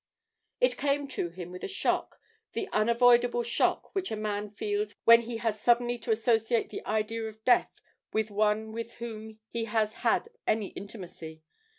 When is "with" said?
1.51-1.63, 8.11-8.31, 8.71-8.95